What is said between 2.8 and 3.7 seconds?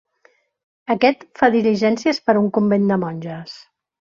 de monges.